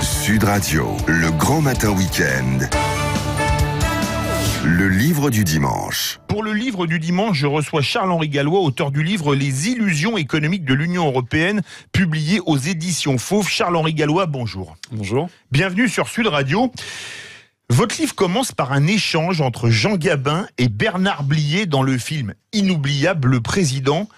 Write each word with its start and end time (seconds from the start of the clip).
Sud 0.00 0.44
Radio, 0.44 0.96
le 1.06 1.30
grand 1.30 1.60
matin 1.60 1.90
week-end. 1.90 2.60
Le 4.64 4.88
livre 4.88 5.30
du 5.30 5.44
dimanche. 5.44 6.18
Pour 6.28 6.42
le 6.42 6.52
livre 6.52 6.86
du 6.86 6.98
dimanche, 6.98 7.38
je 7.38 7.46
reçois 7.46 7.82
Charles-Henri 7.82 8.28
Gallois, 8.28 8.60
auteur 8.60 8.90
du 8.90 9.02
livre 9.02 9.34
Les 9.34 9.68
illusions 9.68 10.16
économiques 10.16 10.64
de 10.64 10.74
l'Union 10.74 11.06
européenne, 11.06 11.60
publié 11.92 12.40
aux 12.46 12.56
éditions 12.56 13.18
Fauve. 13.18 13.48
Charles-Henri 13.48 13.94
Gallois, 13.94 14.26
bonjour. 14.26 14.76
Bonjour. 14.90 15.28
Bienvenue 15.50 15.88
sur 15.88 16.08
Sud 16.08 16.26
Radio. 16.26 16.72
Votre 17.68 18.00
livre 18.00 18.14
commence 18.14 18.52
par 18.52 18.72
un 18.72 18.86
échange 18.86 19.40
entre 19.40 19.68
Jean 19.68 19.96
Gabin 19.96 20.46
et 20.58 20.68
Bernard 20.68 21.22
Blier 21.22 21.66
dans 21.66 21.82
le 21.82 21.98
film 21.98 22.34
Inoubliable, 22.52 23.28
le 23.28 23.40
président. 23.40 24.08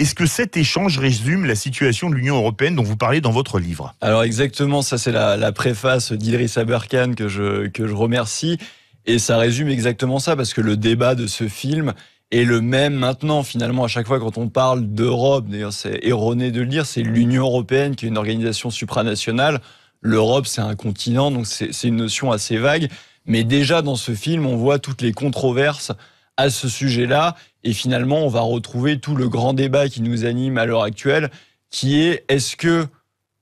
Est-ce 0.00 0.16
que 0.16 0.26
cet 0.26 0.56
échange 0.56 0.98
résume 0.98 1.44
la 1.44 1.54
situation 1.54 2.10
de 2.10 2.16
l'Union 2.16 2.36
européenne 2.36 2.74
dont 2.74 2.82
vous 2.82 2.96
parlez 2.96 3.20
dans 3.20 3.30
votre 3.30 3.60
livre 3.60 3.94
Alors 4.00 4.24
exactement, 4.24 4.82
ça 4.82 4.98
c'est 4.98 5.12
la, 5.12 5.36
la, 5.36 5.52
préface 5.52 6.10
d'Idriss 6.10 6.58
Aberkan 6.58 7.14
que 7.14 7.28
je, 7.28 7.68
que 7.68 7.86
je 7.86 7.94
remercie. 7.94 8.58
Et 9.06 9.20
ça 9.20 9.38
résume 9.38 9.68
exactement 9.68 10.18
ça, 10.18 10.34
parce 10.34 10.52
que 10.52 10.60
le 10.60 10.76
débat 10.76 11.14
de 11.14 11.28
ce 11.28 11.46
film 11.46 11.92
est 12.32 12.42
le 12.44 12.60
même 12.60 12.94
maintenant, 12.94 13.44
finalement, 13.44 13.84
à 13.84 13.88
chaque 13.88 14.08
fois 14.08 14.18
quand 14.18 14.36
on 14.36 14.48
parle 14.48 14.84
d'Europe, 14.84 15.46
d'ailleurs 15.46 15.72
c'est 15.72 16.00
erroné 16.02 16.50
de 16.50 16.60
le 16.60 16.66
dire, 16.66 16.86
c'est 16.86 17.02
l'Union 17.02 17.44
européenne 17.44 17.94
qui 17.94 18.06
est 18.06 18.08
une 18.08 18.18
organisation 18.18 18.70
supranationale. 18.70 19.60
L'Europe, 20.00 20.46
c'est 20.46 20.60
un 20.60 20.74
continent, 20.74 21.30
donc 21.30 21.46
c'est 21.46 21.70
une 21.84 21.96
notion 21.96 22.32
assez 22.32 22.56
vague. 22.56 22.90
Mais 23.26 23.44
déjà 23.44 23.80
dans 23.80 23.96
ce 23.96 24.12
film, 24.12 24.44
on 24.44 24.56
voit 24.56 24.80
toutes 24.80 25.02
les 25.02 25.12
controverses 25.12 25.92
à 26.36 26.50
ce 26.50 26.68
sujet-là. 26.68 27.36
Et 27.62 27.72
finalement, 27.72 28.24
on 28.24 28.28
va 28.28 28.40
retrouver 28.40 28.98
tout 28.98 29.16
le 29.16 29.28
grand 29.28 29.54
débat 29.54 29.88
qui 29.88 30.02
nous 30.02 30.24
anime 30.24 30.58
à 30.58 30.66
l'heure 30.66 30.82
actuelle, 30.82 31.30
qui 31.70 32.00
est 32.00 32.24
est-ce 32.28 32.56
que 32.56 32.86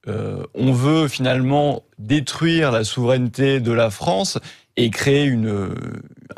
euh, 0.09 0.43
on 0.55 0.73
veut 0.73 1.09
finalement 1.09 1.85
détruire 1.99 2.73
la 2.73 2.85
souveraineté 2.85 3.61
de 3.61 3.73
la 3.73 3.91
France 3.91 4.39
et 4.77 4.91
créer 4.91 5.25
une, 5.25 5.75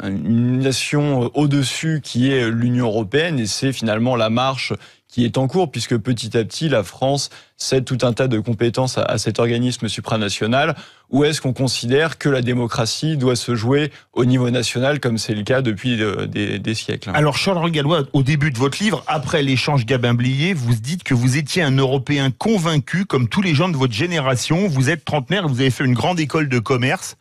une 0.03 0.59
nation 0.59 1.31
au-dessus 1.35 2.01
qui 2.03 2.31
est 2.31 2.51
l'Union 2.51 2.87
européenne? 2.87 3.39
Et 3.39 3.47
c'est 3.47 3.73
finalement 3.73 4.17
la 4.17 4.31
marche 4.31 4.73
qui 5.15 5.25
est 5.25 5.39
en 5.39 5.47
cours, 5.47 5.71
puisque 5.71 5.97
petit 5.97 6.37
à 6.37 6.43
petit, 6.43 6.69
la 6.69 6.83
France 6.83 7.31
cède 7.57 7.85
tout 7.85 7.99
un 8.03 8.13
tas 8.13 8.27
de 8.27 8.41
compétences 8.41 8.99
à, 8.99 9.17
cet 9.17 9.39
organisme 9.39 9.87
supranational, 9.87 10.75
ou 11.09 11.23
est-ce 11.23 11.41
qu'on 11.41 11.53
considère 11.53 12.19
que 12.19 12.29
la 12.29 12.43
démocratie 12.43 13.17
doit 13.17 13.37
se 13.37 13.55
jouer 13.55 13.93
au 14.13 14.25
niveau 14.25 14.51
national, 14.51 14.99
comme 14.99 15.17
c'est 15.17 15.37
le 15.37 15.45
cas 15.45 15.63
depuis 15.63 16.03
euh, 16.03 16.27
des, 16.27 16.75
siècles? 16.75 17.13
Alors, 17.15 17.37
Charles 17.37 17.71
Gallois, 17.71 18.03
au 18.13 18.25
début 18.25 18.51
de 18.51 18.59
votre 18.59 18.83
livre, 18.83 19.05
après 19.07 19.45
l'échange 19.45 19.87
Gabin-Blier, 19.87 20.53
vous 20.53 20.75
dites 20.75 21.05
que 21.05 21.15
vous 21.15 21.37
étiez 21.37 21.63
un 21.63 21.77
Européen 21.77 22.33
convaincu, 22.37 23.05
comme 23.05 23.29
tous 23.29 23.41
les 23.41 23.55
gens 23.55 23.69
de 23.69 23.77
votre 23.77 23.95
génération. 23.95 24.67
Vous 24.67 24.91
êtes 24.91 25.05
trentenaire, 25.05 25.47
vous 25.47 25.61
avez 25.61 25.71
fait 25.71 25.85
une 25.85 25.95
grande 25.95 26.19
école 26.19 26.49
de 26.49 26.59
commerce. 26.59 27.17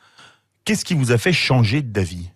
Qu'est-ce 0.66 0.83
qui 0.83 0.95
vous 0.95 1.11
a 1.11 1.19
fait 1.19 1.31
changer 1.31 1.83
d'avis? 1.83 2.31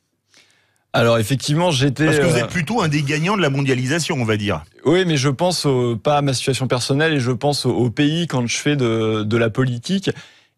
Alors 0.98 1.20
effectivement, 1.20 1.70
j'étais. 1.70 2.06
Parce 2.06 2.18
que 2.18 2.26
vous 2.26 2.38
êtes 2.38 2.46
euh, 2.46 2.48
plutôt 2.48 2.82
un 2.82 2.88
des 2.88 3.04
gagnants 3.04 3.38
de 3.38 3.42
la 3.44 3.52
mondialisation, 3.52 4.16
on 4.20 4.26
va 4.26 4.36
dire. 4.36 4.64
Oui, 4.84 5.06
mais 5.06 5.16
je 5.16 5.30
pense 5.30 5.68
pas 6.02 6.18
à 6.18 6.22
ma 6.24 6.34
situation 6.34 6.68
personnelle 6.68 7.14
et 7.14 7.20
je 7.20 7.32
pense 7.32 7.68
au, 7.68 7.92
pays 7.92 8.26
quand 8.26 8.48
je 8.48 8.58
fais 8.58 8.76
de, 8.76 9.22
de 9.24 9.38
la 9.38 9.52
politique. 9.52 10.10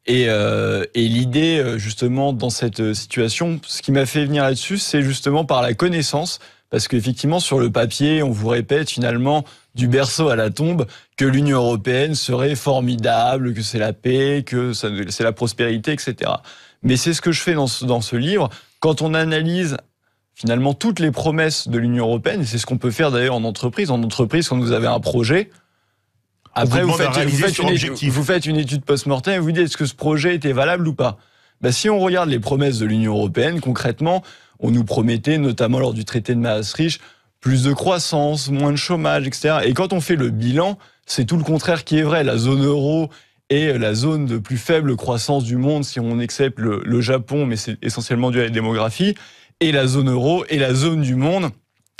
Et, 0.06 0.28
euh, 0.30 0.86
et 0.96 1.10
l'idée, 1.10 1.60
euh, 1.60 1.78
justement, 1.78 2.32
dans 2.32 2.50
cette 2.50 2.94
situation, 2.94 3.60
ce 3.68 3.82
qui 3.82 3.92
m'a 3.92 4.06
fait 4.06 4.26
venir 4.26 4.44
là-dessus, 4.44 4.78
c'est 4.78 5.02
justement 5.02 5.44
par 5.44 5.62
la 5.62 5.74
connaissance. 5.74 6.40
Parce 6.70 6.88
qu'effectivement, 6.88 7.42
sur 7.42 7.60
le 7.60 7.70
papier, 7.70 8.24
on 8.24 8.30
vous 8.30 8.48
répète 8.48 8.90
finalement 8.90 9.44
du 9.76 9.90
berceau 9.90 10.30
à 10.30 10.38
la 10.38 10.52
tombe 10.52 10.86
que 11.18 11.26
l'Union 11.26 11.58
européenne 11.58 12.16
serait 12.16 12.56
formidable, 12.56 13.54
que 13.54 13.62
c'est 13.62 13.80
la 13.80 13.92
paix, 13.92 14.44
que 14.46 14.72
c'est 14.72 15.24
la 15.24 15.32
prospérité, 15.34 15.92
etc. 15.92 16.32
Mais 16.82 16.96
c'est 16.96 17.14
ce 17.14 17.22
que 17.22 17.34
je 17.34 17.42
fais 17.42 17.56
dans 17.56 17.68
ce, 17.68 17.84
dans 17.84 18.02
ce 18.02 18.16
livre. 18.16 18.50
Quand 18.80 19.02
on 19.02 19.14
analyse 19.14 19.78
finalement 20.40 20.74
toutes 20.74 21.00
les 21.00 21.12
promesses 21.12 21.68
de 21.68 21.78
l'Union 21.78 22.06
européenne, 22.06 22.42
et 22.42 22.46
c'est 22.46 22.58
ce 22.58 22.66
qu'on 22.66 22.78
peut 22.78 22.92
faire 22.92 23.12
d'ailleurs 23.12 23.36
en 23.36 23.44
entreprise. 23.44 23.92
En 23.92 24.02
entreprise, 24.02 24.48
quand 24.48 24.58
vous 24.58 24.72
avez 24.72 24.88
un 24.88 25.02
projet, 25.02 25.50
après 26.54 26.84
vous, 26.84 26.94
faites, 26.94 27.18
une 27.18 27.70
étude, 27.70 28.10
vous 28.10 28.24
faites, 28.24 28.46
une 28.46 28.56
étude, 28.56 28.84
post-mortem 28.84 29.36
et 29.36 29.40
vous 29.40 29.52
dites 29.52 29.66
est-ce 29.66 29.78
que 29.78 29.86
ce 29.86 29.94
projet 29.94 30.36
était 30.36 30.54
valable 30.54 30.88
ou 30.88 30.94
pas? 30.94 31.18
Ben, 31.62 31.72
Si 31.72 31.90
on 31.90 32.00
regarde 32.00 32.30
les 32.30 32.40
promesses 32.40 32.80
de 32.80 32.86
l'Union 32.86 33.14
européenne, 33.14 33.60
concrètement, 33.60 34.24
on 34.60 34.72
nous 34.72 34.86
promettait, 34.86 35.38
notamment 35.38 35.80
lors 35.80 35.94
du 35.94 36.06
traité 36.06 36.34
de 36.36 36.40
Maastricht, 36.40 37.02
plus 37.42 37.64
de 37.64 37.74
croissance, 37.74 38.50
moins 38.50 38.72
de 38.72 38.78
chômage, 38.78 39.28
etc. 39.28 39.60
Et 39.66 39.74
quand 39.74 39.92
on 39.92 40.00
fait 40.00 40.16
le 40.16 40.30
bilan, 40.30 40.78
c'est 41.06 41.26
tout 41.26 41.38
le 41.38 41.44
contraire 41.44 41.84
qui 41.84 42.00
est 42.00 42.04
vrai. 42.04 42.24
La 42.24 42.38
zone 42.38 42.64
euro 42.64 43.10
est 43.50 43.78
la 43.78 43.94
zone 43.94 44.26
de 44.26 44.38
plus 44.38 44.58
faible 44.58 44.96
croissance 44.96 45.44
du 45.44 45.58
monde 45.58 45.84
si 45.84 46.00
on 46.00 46.20
accepte 46.20 46.60
le, 46.60 46.82
le 46.86 47.02
Japon, 47.02 47.46
mais 47.46 47.58
c'est 47.58 47.78
essentiellement 47.84 48.32
dû 48.32 48.40
à 48.40 48.44
la 48.44 48.50
démographie 48.50 49.16
et 49.60 49.72
la 49.72 49.88
zone 49.88 50.10
euro 50.10 50.46
et 50.50 50.58
la 50.58 50.74
zone 50.74 51.02
du 51.02 51.16
monde 51.16 51.52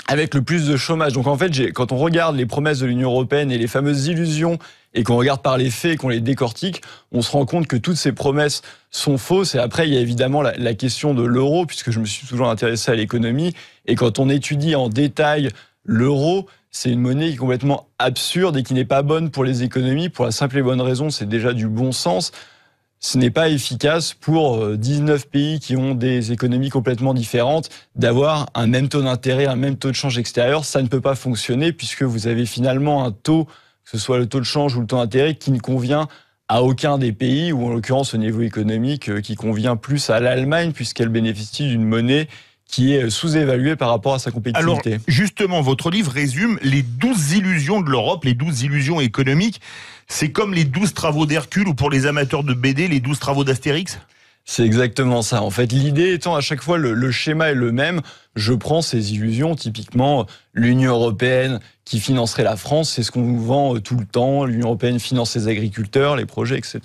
avec 0.08 0.34
le 0.34 0.42
plus 0.42 0.66
de 0.66 0.76
chômage. 0.76 1.12
Donc 1.12 1.26
en 1.26 1.36
fait, 1.36 1.72
quand 1.72 1.92
on 1.92 1.96
regarde 1.96 2.36
les 2.36 2.46
promesses 2.46 2.80
de 2.80 2.86
l'Union 2.86 3.10
européenne 3.10 3.52
et 3.52 3.58
les 3.58 3.68
fameuses 3.68 4.06
illusions 4.06 4.58
et 4.92 5.04
qu'on 5.04 5.16
regarde 5.16 5.40
par 5.40 5.56
les 5.56 5.70
faits 5.70 5.92
et 5.92 5.96
qu'on 5.96 6.08
les 6.08 6.20
décortique, 6.20 6.82
on 7.12 7.22
se 7.22 7.30
rend 7.30 7.46
compte 7.46 7.68
que 7.68 7.76
toutes 7.76 7.96
ces 7.96 8.10
promesses 8.10 8.62
sont 8.90 9.18
fausses. 9.18 9.54
Et 9.54 9.58
après, 9.58 9.86
il 9.86 9.94
y 9.94 9.96
a 9.96 10.00
évidemment 10.00 10.42
la, 10.42 10.56
la 10.56 10.74
question 10.74 11.14
de 11.14 11.22
l'euro, 11.22 11.64
puisque 11.64 11.92
je 11.92 12.00
me 12.00 12.06
suis 12.06 12.26
toujours 12.26 12.50
intéressé 12.50 12.90
à 12.90 12.96
l'économie. 12.96 13.54
Et 13.86 13.94
quand 13.94 14.18
on 14.18 14.28
étudie 14.28 14.74
en 14.74 14.88
détail 14.88 15.50
l'euro, 15.84 16.48
c'est 16.72 16.90
une 16.90 17.00
monnaie 17.00 17.28
qui 17.28 17.34
est 17.34 17.36
complètement 17.36 17.86
absurde 18.00 18.56
et 18.56 18.64
qui 18.64 18.74
n'est 18.74 18.84
pas 18.84 19.02
bonne 19.02 19.30
pour 19.30 19.44
les 19.44 19.62
économies, 19.62 20.08
pour 20.08 20.24
la 20.24 20.32
simple 20.32 20.58
et 20.58 20.62
bonne 20.62 20.80
raison, 20.80 21.10
c'est 21.10 21.28
déjà 21.28 21.52
du 21.52 21.68
bon 21.68 21.92
sens 21.92 22.32
ce 23.02 23.16
n'est 23.16 23.30
pas 23.30 23.48
efficace 23.48 24.12
pour 24.12 24.76
19 24.76 25.22
euh, 25.22 25.28
pays 25.30 25.58
qui 25.58 25.74
ont 25.74 25.94
des 25.94 26.32
économies 26.32 26.68
complètement 26.68 27.14
différentes 27.14 27.70
d'avoir 27.96 28.50
un 28.54 28.66
même 28.66 28.90
taux 28.90 29.00
d'intérêt, 29.00 29.46
un 29.46 29.56
même 29.56 29.76
taux 29.76 29.88
de 29.88 29.96
change 29.96 30.18
extérieur. 30.18 30.66
Ça 30.66 30.82
ne 30.82 30.86
peut 30.86 31.00
pas 31.00 31.14
fonctionner 31.14 31.72
puisque 31.72 32.02
vous 32.02 32.26
avez 32.26 32.44
finalement 32.44 33.04
un 33.06 33.10
taux, 33.10 33.46
que 33.46 33.90
ce 33.90 33.98
soit 33.98 34.18
le 34.18 34.26
taux 34.26 34.38
de 34.38 34.44
change 34.44 34.76
ou 34.76 34.82
le 34.82 34.86
taux 34.86 34.98
d'intérêt, 34.98 35.34
qui 35.34 35.50
ne 35.50 35.58
convient 35.58 36.08
à 36.48 36.62
aucun 36.62 36.98
des 36.98 37.12
pays, 37.12 37.52
ou 37.52 37.64
en 37.64 37.70
l'occurrence 37.70 38.12
au 38.12 38.18
niveau 38.18 38.42
économique, 38.42 39.08
euh, 39.08 39.22
qui 39.22 39.34
convient 39.34 39.76
plus 39.76 40.10
à 40.10 40.20
l'Allemagne 40.20 40.72
puisqu'elle 40.72 41.08
bénéficie 41.08 41.68
d'une 41.68 41.84
monnaie 41.84 42.28
qui 42.70 42.94
est 42.94 43.10
sous-évaluée 43.10 43.76
par 43.76 43.90
rapport 43.90 44.14
à 44.14 44.18
sa 44.18 44.30
compétitivité. 44.30 44.98
Justement, 45.08 45.60
votre 45.60 45.90
livre 45.90 46.12
résume 46.12 46.58
les 46.62 46.82
douze 46.82 47.32
illusions 47.32 47.80
de 47.80 47.90
l'Europe, 47.90 48.24
les 48.24 48.34
douze 48.34 48.62
illusions 48.62 49.00
économiques. 49.00 49.60
C'est 50.08 50.30
comme 50.30 50.54
les 50.54 50.64
douze 50.64 50.94
travaux 50.94 51.26
d'Hercule 51.26 51.68
ou 51.68 51.74
pour 51.74 51.90
les 51.90 52.06
amateurs 52.06 52.44
de 52.44 52.54
BD, 52.54 52.88
les 52.88 53.00
douze 53.00 53.18
travaux 53.18 53.44
d'Astérix? 53.44 53.98
C'est 54.50 54.64
exactement 54.64 55.22
ça. 55.22 55.44
En 55.44 55.50
fait, 55.50 55.70
l'idée 55.70 56.12
étant 56.12 56.34
à 56.34 56.40
chaque 56.40 56.60
fois 56.60 56.76
le, 56.76 57.10
schéma 57.12 57.50
est 57.50 57.54
le 57.54 57.70
même. 57.70 58.00
Je 58.34 58.52
prends 58.52 58.82
ces 58.82 59.12
illusions, 59.12 59.54
typiquement 59.54 60.26
l'Union 60.54 60.90
européenne 60.90 61.60
qui 61.84 62.00
financerait 62.00 62.42
la 62.42 62.56
France, 62.56 62.90
c'est 62.90 63.04
ce 63.04 63.12
qu'on 63.12 63.20
nous 63.20 63.40
vend 63.40 63.76
euh, 63.76 63.80
tout 63.80 63.94
le 63.94 64.04
temps. 64.04 64.44
L'Union 64.44 64.66
européenne 64.66 64.98
finance 64.98 65.30
ses 65.30 65.46
agriculteurs, 65.46 66.16
les 66.16 66.26
projets, 66.26 66.58
etc. 66.58 66.80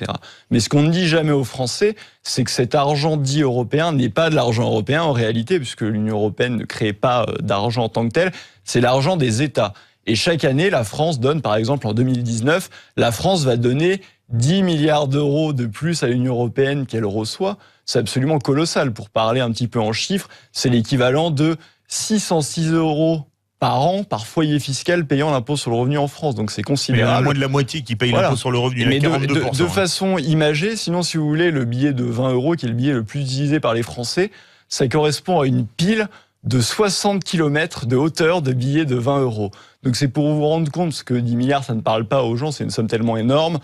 Mais 0.52 0.60
ce 0.60 0.70
qu'on 0.70 0.84
ne 0.84 0.92
dit 0.92 1.08
jamais 1.08 1.32
aux 1.32 1.44
Français, 1.44 1.96
c'est 2.22 2.44
que 2.44 2.52
cet 2.52 2.76
argent 2.76 3.18
dit 3.18 3.42
européen 3.42 3.94
n'est 3.94 4.10
pas 4.10 4.30
de 4.30 4.36
l'argent 4.36 4.66
européen 4.66 5.02
en 5.02 5.12
réalité, 5.12 5.58
puisque 5.58 5.82
l'Union 5.82 6.18
européenne 6.18 6.58
ne 6.58 6.66
crée 6.66 6.94
pas 6.94 7.24
euh, 7.24 7.38
d'argent 7.42 7.86
en 7.86 7.90
tant 7.90 8.08
que 8.08 8.14
tel. 8.14 8.32
C'est 8.64 8.80
l'argent 8.80 9.18
des 9.18 9.42
États. 9.42 9.74
Et 10.06 10.14
chaque 10.14 10.44
année, 10.44 10.70
la 10.70 10.84
France 10.84 11.20
donne, 11.20 11.42
par 11.42 11.56
exemple, 11.56 11.88
en 11.88 11.94
2019, 11.94 12.70
la 12.96 13.12
France 13.12 13.44
va 13.44 13.58
donner 13.58 14.02
10 14.30 14.64
milliards 14.64 15.08
d'euros 15.08 15.54
de 15.54 15.66
plus 15.66 16.04
à 16.04 16.08
l'Union 16.08 16.34
européenne 16.34 16.86
qu'elle 16.86 17.06
reçoit, 17.06 17.58
c'est 17.86 18.00
absolument 18.00 18.40
colossal. 18.40 18.92
Pour 18.92 19.10
parler 19.10 19.42
un 19.42 19.52
petit 19.52 19.68
peu 19.68 19.80
en 19.80 19.94
chiffres, 19.94 20.30
c'est 20.52 20.70
l'équivalent 20.70 21.32
de 21.32 21.58
606 21.88 22.72
euros 22.72 23.28
par 23.60 23.82
an 23.82 24.04
par 24.04 24.26
foyer 24.28 24.60
fiscal 24.60 25.06
payant 25.06 25.32
l'impôt 25.32 25.56
sur 25.56 25.72
le 25.72 25.78
revenu 25.78 25.98
en 25.98 26.08
France. 26.08 26.36
Donc 26.36 26.52
c'est 26.52 26.64
considérable. 26.64 27.12
Il 27.12 27.16
y 27.16 27.18
a 27.18 27.22
moins 27.22 27.34
de 27.34 27.40
la 27.40 27.48
moitié 27.48 27.84
qui 27.84 27.96
paye 27.96 28.12
l'impôt 28.12 28.36
sur 28.36 28.52
le 28.52 28.58
revenu. 28.58 28.86
Mais 28.86 29.00
de, 29.00 29.10
de, 29.10 29.58
de, 29.58 29.68
façon 29.68 30.18
imagée, 30.18 30.76
sinon 30.76 31.04
si 31.04 31.18
vous 31.18 31.28
voulez, 31.28 31.52
le 31.52 31.66
billet 31.66 31.94
de 31.94 32.04
20 32.04 32.34
euros, 32.34 32.56
qui 32.56 32.66
est 32.66 32.70
le 32.70 32.76
billet 32.76 32.94
le 32.94 33.04
plus 33.04 33.22
utilisé 33.22 33.60
par 33.60 33.74
les 33.74 33.84
Français, 33.84 34.32
ça 34.68 34.88
correspond 34.88 35.42
à 35.42 35.48
une 35.48 35.66
pile 35.66 36.10
de 36.44 36.60
60 36.60 37.24
km 37.24 37.86
de 37.86 37.96
hauteur 37.96 38.42
de 38.42 38.54
billets 38.54 38.86
de 38.86 38.96
20 38.96 39.22
euros. 39.22 39.52
Donc 39.84 39.96
c'est 39.96 40.08
pour 40.08 40.32
vous 40.34 40.46
rendre 40.46 40.72
compte, 40.72 40.90
parce 40.90 41.04
que 41.04 41.14
10 41.14 41.36
milliards, 41.36 41.64
ça 41.64 41.74
ne 41.74 41.82
parle 41.82 42.06
pas 42.06 42.24
aux 42.24 42.36
gens, 42.36 42.52
c'est 42.52 42.64
une 42.64 42.70
somme 42.70 42.88
tellement 42.88 43.18
énorme 43.18 43.60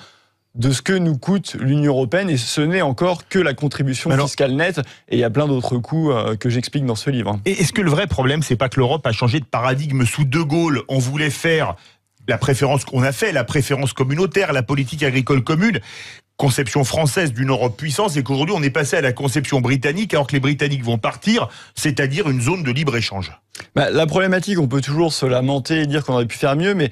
de 0.56 0.72
ce 0.72 0.82
que 0.82 0.94
nous 0.94 1.18
coûte 1.18 1.56
l'Union 1.60 1.94
européenne 1.94 2.30
et 2.30 2.38
ce 2.38 2.62
n'est 2.62 2.82
encore 2.82 3.28
que 3.28 3.40
la 3.40 3.54
contribution 3.54 4.12
fiscale 4.18 4.54
nette 4.54 4.80
et 5.08 5.16
il 5.16 5.20
y 5.20 5.24
a 5.24 5.30
plein 5.30 5.48
d'autres 5.48 5.78
coûts 5.78 6.12
euh, 6.12 6.36
que 6.36 6.50
j'explique 6.50 6.86
dans 6.86 6.96
ce 6.96 7.10
livre. 7.10 7.40
Et 7.46 7.52
est-ce 7.52 7.72
que 7.72 7.82
le 7.82 7.90
vrai 7.90 8.08
problème 8.08 8.44
c'est 8.44 8.58
pas 8.58 8.70
que 8.70 8.80
l'Europe 8.80 9.06
a 9.08 9.12
changé 9.12 9.40
de 9.40 9.46
paradigme 9.46 10.06
sous 10.06 10.26
De 10.26 10.42
Gaulle, 10.42 10.82
on 10.90 11.00
voulait 11.00 11.30
faire 11.30 11.76
la 12.28 12.38
préférence 12.38 12.86
qu'on 12.86 13.04
a 13.04 13.12
fait, 13.12 13.32
la 13.32 13.44
préférence 13.44 13.94
communautaire, 13.94 14.54
la 14.54 14.64
politique 14.64 15.04
agricole 15.04 15.44
commune, 15.44 15.80
conception 16.38 16.84
française 16.84 17.34
d'une 17.34 17.50
Europe 17.50 17.78
puissance, 17.78 18.18
et 18.18 18.24
qu'aujourd'hui 18.24 18.56
on 18.58 18.64
est 18.64 18.70
passé 18.70 18.98
à 18.98 19.02
la 19.02 19.14
conception 19.14 19.62
britannique 19.62 20.14
alors 20.14 20.28
que 20.28 20.34
les 20.34 20.40
Britanniques 20.40 20.84
vont 20.84 20.98
partir, 20.98 21.50
c'est-à-dire 21.76 22.30
une 22.30 22.42
zone 22.42 22.64
de 22.64 22.72
libre-échange. 22.72 23.32
Bah, 23.76 23.90
la 23.90 24.06
problématique, 24.08 24.60
on 24.60 24.68
peut 24.68 24.82
toujours 24.82 25.14
se 25.14 25.26
lamenter 25.26 25.82
et 25.82 25.86
dire 25.86 26.04
qu'on 26.04 26.14
aurait 26.14 26.26
pu 26.26 26.38
faire 26.38 26.56
mieux, 26.56 26.74
mais 26.74 26.90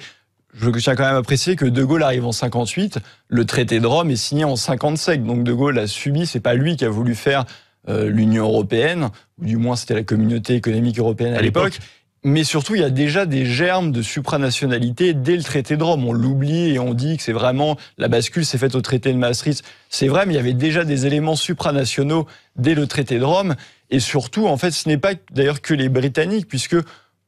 je 0.53 0.69
tiens 0.71 0.95
quand 0.95 1.05
même 1.05 1.15
à 1.15 1.21
préciser 1.21 1.55
que 1.55 1.65
De 1.65 1.83
Gaulle 1.83 2.03
arrive 2.03 2.25
en 2.25 2.31
58, 2.31 2.99
le 3.27 3.45
traité 3.45 3.79
de 3.79 3.87
Rome 3.87 4.11
est 4.11 4.15
signé 4.15 4.43
en 4.43 4.55
57, 4.55 5.23
donc 5.23 5.43
De 5.43 5.53
Gaulle 5.53 5.79
a 5.79 5.87
subi, 5.87 6.25
c'est 6.25 6.39
pas 6.39 6.53
lui 6.53 6.75
qui 6.75 6.85
a 6.85 6.89
voulu 6.89 7.15
faire 7.15 7.45
euh, 7.87 8.09
l'Union 8.09 8.45
européenne, 8.45 9.09
ou 9.39 9.45
du 9.45 9.57
moins 9.57 9.75
c'était 9.75 9.93
la 9.93 10.03
communauté 10.03 10.55
économique 10.55 10.99
européenne 10.99 11.33
à, 11.33 11.41
l'époque. 11.41 11.79
Mais 12.25 12.43
surtout, 12.43 12.75
il 12.75 12.81
y 12.81 12.83
a 12.83 12.89
déjà 12.89 13.25
des 13.25 13.45
germes 13.45 13.93
de 13.93 14.01
supranationalité 14.01 15.13
dès 15.13 15.37
le 15.37 15.43
traité 15.43 15.77
de 15.77 15.83
Rome. 15.83 16.05
On 16.05 16.11
l'oublie 16.11 16.71
et 16.71 16.79
on 16.79 16.93
dit 16.93 17.15
que 17.15 17.23
c'est 17.23 17.31
vraiment 17.31 17.77
la 17.97 18.09
bascule 18.09 18.45
s'est 18.45 18.57
faite 18.57 18.75
au 18.75 18.81
traité 18.81 19.13
de 19.13 19.17
Maastricht. 19.17 19.63
C'est 19.89 20.09
vrai, 20.09 20.25
mais 20.25 20.33
il 20.33 20.35
y 20.35 20.39
avait 20.39 20.53
déjà 20.53 20.83
des 20.83 21.05
éléments 21.05 21.37
supranationaux 21.37 22.27
dès 22.57 22.75
le 22.75 22.87
traité 22.87 23.19
de 23.19 23.23
Rome. 23.23 23.55
Et 23.89 24.01
surtout, 24.01 24.47
en 24.47 24.57
fait, 24.57 24.71
ce 24.71 24.89
n'est 24.89 24.97
pas 24.97 25.13
d'ailleurs 25.31 25.61
que 25.61 25.73
les 25.73 25.87
Britanniques, 25.87 26.49
puisque 26.49 26.75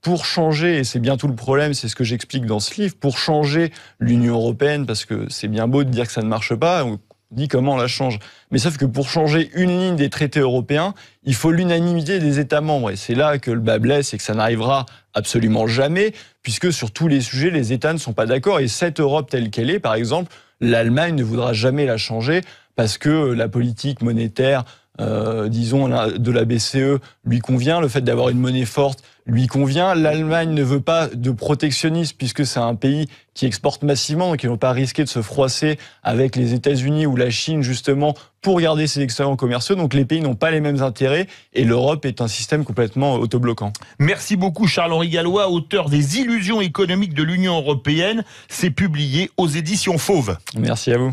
pour 0.02 0.26
changer, 0.26 0.80
et 0.80 0.84
c'est 0.84 1.00
bien 1.00 1.16
tout 1.16 1.28
le 1.28 1.36
problème, 1.36 1.74
c'est 1.74 1.88
ce 1.88 1.96
que 1.96 2.04
j'explique 2.04 2.46
dans 2.46 2.60
ce 2.60 2.82
livre, 2.82 2.96
pour 3.00 3.18
changer 3.18 3.72
l'Union 4.00 4.34
européenne, 4.34 4.86
parce 4.86 5.06
que 5.06 5.28
c'est 5.30 5.48
bien 5.48 5.68
beau 5.68 5.84
de 5.84 5.90
dire 5.90 6.08
que 6.08 6.12
ça 6.12 6.22
ne 6.22 6.28
marche 6.28 6.56
pas, 6.56 6.84
on 6.84 7.00
dit 7.30 7.48
comment 7.48 7.74
on 7.74 7.78
la 7.78 7.88
change. 7.88 8.20
Mais 8.52 8.58
sauf 8.58 8.78
que 8.78 8.86
pour 8.86 9.10
changer 9.10 9.52
une 9.56 9.70
ligne 9.70 9.96
des 9.96 10.10
traités 10.10 10.40
européens, 10.40 10.94
il 11.24 11.36
faut 11.36 11.52
l'unanimité 11.52 12.20
des 12.20 12.40
États 12.40 12.62
membres. 12.62 12.92
Et 12.92 12.96
c'est 12.96 13.16
là 13.16 13.38
que 13.38 13.52
le 13.52 13.60
bas 13.60 13.80
blesse 13.80 14.14
et 14.14 14.18
que 14.18 14.24
ça 14.24 14.34
n'arrivera 14.34 14.86
absolument 15.14 15.68
jamais, 15.68 16.14
puisque 16.42 16.74
sur 16.74 16.92
tous 16.92 17.08
les 17.08 17.22
sujets, 17.22 17.50
les 17.50 17.72
États 17.72 17.94
ne 17.94 17.98
sont 17.98 18.14
pas 18.14 18.26
d'accord. 18.26 18.60
Et 18.60 18.68
cette 18.68 19.00
Europe 19.00 19.30
telle 19.30 19.50
qu'elle 19.50 19.70
est, 19.70 19.80
par 19.80 19.94
exemple, 19.94 20.34
l'Allemagne 20.60 21.16
ne 21.16 21.24
voudra 21.24 21.54
jamais 21.54 21.86
la 21.86 21.98
changer 21.98 22.42
parce 22.76 22.98
que 22.98 23.32
la 23.32 23.48
politique 23.48 24.02
monétaire 24.02 24.64
euh, 25.02 25.50
disons, 25.50 25.90
de 25.90 26.32
la 26.32 26.46
BCE 26.46 27.00
lui 27.26 27.40
convient, 27.40 27.82
le 27.82 27.88
fait 27.88 28.02
d'avoir 28.02 28.30
une 28.30 28.40
monnaie 28.40 28.66
forte 28.66 29.04
lui 29.26 29.48
convient. 29.48 29.96
L'Allemagne 29.96 30.54
ne 30.54 30.64
veut 30.64 30.82
pas 30.82 31.08
de 31.08 31.32
protectionnisme 31.32 32.16
puisque 32.18 32.46
c'est 32.46 32.60
un 32.60 32.76
pays 32.76 33.08
qui 33.34 33.46
exporte 33.46 33.84
massivement, 33.84 34.30
donc 34.30 34.44
ils 34.44 34.48
ne 34.48 34.52
vont 34.52 34.58
pas 34.58 34.72
risquer 34.72 35.04
de 35.04 35.10
se 35.10 35.22
froisser 35.22 35.78
avec 36.04 36.36
les 36.36 36.54
États-Unis 36.54 37.06
ou 37.06 37.16
la 37.16 37.30
Chine 37.30 37.62
justement 37.62 38.14
pour 38.42 38.60
garder 38.60 38.88
ses 38.88 39.02
excellents 39.02 39.36
commerciaux. 39.36 39.76
Donc 39.76 39.94
les 39.94 40.06
pays 40.06 40.22
n'ont 40.22 40.36
pas 40.36 40.52
les 40.52 40.60
mêmes 40.60 40.82
intérêts 40.82 41.28
et 41.54 41.64
l'Europe 41.64 42.06
est 42.06 42.22
un 42.22 42.28
système 42.28 42.66
complètement 42.66 43.16
autobloquant. 43.16 43.72
Merci 44.00 44.36
beaucoup 44.36 44.68
Charles-Henri 44.68 45.10
Gallois, 45.10 45.50
auteur 45.50 45.90
des 45.90 46.18
Illusions 46.20 46.62
économiques 46.62 47.14
de 47.14 47.24
l'Union 47.24 47.58
européenne. 47.58 48.24
C'est 48.50 48.72
publié 48.72 49.32
aux 49.38 49.48
éditions 49.48 49.98
Fauve. 49.98 50.38
Merci 50.58 50.92
à 50.92 50.98
vous. 50.98 51.12